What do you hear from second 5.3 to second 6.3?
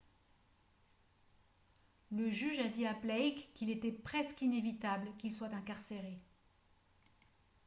soit incarcéré